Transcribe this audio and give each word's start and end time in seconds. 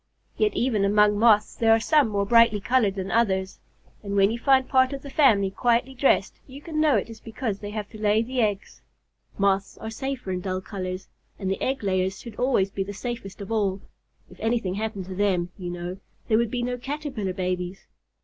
Yet 0.35 0.55
even 0.55 0.83
among 0.83 1.19
Moths 1.19 1.55
there 1.55 1.71
are 1.71 1.79
some 1.79 2.07
more 2.09 2.25
brightly 2.25 2.59
colored 2.59 2.95
than 2.95 3.11
others, 3.11 3.59
and 4.01 4.15
when 4.15 4.31
you 4.31 4.39
find 4.39 4.67
part 4.67 4.93
of 4.93 5.03
the 5.03 5.11
family 5.11 5.51
quietly 5.51 5.93
dressed 5.93 6.39
you 6.47 6.59
can 6.59 6.81
know 6.81 6.95
it 6.97 7.07
is 7.07 7.19
because 7.19 7.59
they 7.59 7.69
have 7.69 7.87
to 7.91 8.01
lay 8.01 8.23
the 8.23 8.41
eggs. 8.41 8.81
Moths 9.37 9.77
are 9.77 9.91
safer 9.91 10.31
in 10.31 10.41
dull 10.41 10.59
colors, 10.59 11.07
and 11.37 11.51
the 11.51 11.61
egg 11.61 11.83
layers 11.83 12.19
should 12.19 12.37
always 12.37 12.71
be 12.71 12.81
the 12.83 12.95
safest 12.95 13.41
of 13.41 13.51
all. 13.51 13.79
If 14.31 14.39
anything 14.39 14.73
happened 14.73 15.05
to 15.05 15.13
them, 15.13 15.51
you 15.55 15.69
know, 15.69 15.99
there 16.27 16.39
would 16.39 16.49
be 16.49 16.63
no 16.63 16.79
Caterpillar 16.79 17.33
babies. 17.33 17.85